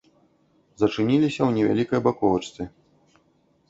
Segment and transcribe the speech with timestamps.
[0.85, 2.61] Зачыніліся ў невялікай баковачцы.